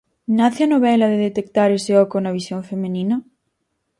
[0.37, 3.15] Nace a novela de detectar ese oco na visión feminina?